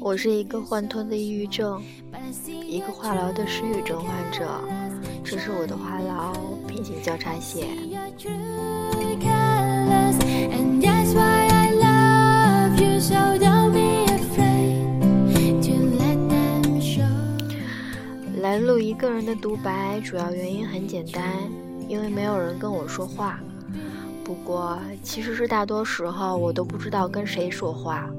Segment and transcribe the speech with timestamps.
[0.00, 1.82] 我是一个患脱的抑郁症，
[2.66, 4.46] 一个化疗的失语症患者。
[5.24, 6.32] 这是我的话痨
[6.66, 7.66] 平行交叉线。
[18.40, 21.32] 来录一个人的独白，主要原因很简单，
[21.88, 23.40] 因为没有人跟我说话。
[24.26, 28.10] 不过，其实是大多时候我都不知道跟谁说话，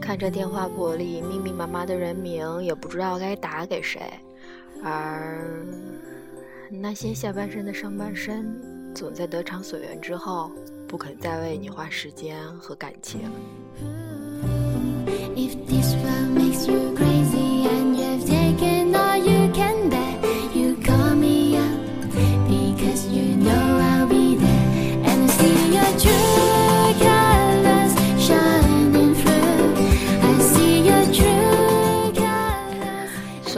[0.00, 4.00] 看着电话簿里密密麻麻的人名，也不知道该打给谁。
[4.82, 5.44] 而
[6.70, 8.58] 那些下半身的上半身，
[8.94, 10.50] 总在得偿所愿之后，
[10.88, 13.30] 不肯再为你花时间和感情。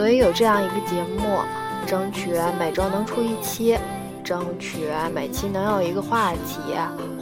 [0.03, 1.39] 所以有这样一个节目，
[1.87, 3.79] 争取每周能出一期，
[4.21, 4.79] 争取
[5.15, 6.59] 每期能有一个话题，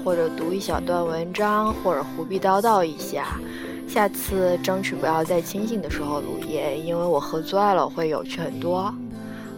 [0.03, 3.39] 或者读一小段文章，或者胡逼叨叨一下。
[3.87, 8.91] 下次争取不要在清醒的时候录音，因为我喝醉了会有趣很多，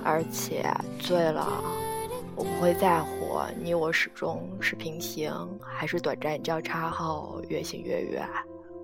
[0.04, 0.62] 而且
[1.00, 1.48] 醉了
[2.36, 8.28] 我不会在乎你我始终是平行还是短暂交叉后越行越远，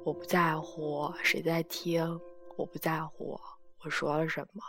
[0.06, 2.18] 我不在乎谁在听，
[2.56, 3.38] 我不在乎。
[3.82, 4.64] 我说了什么？